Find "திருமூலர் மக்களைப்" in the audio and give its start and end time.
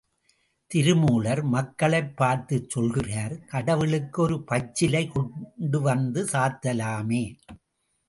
0.71-2.17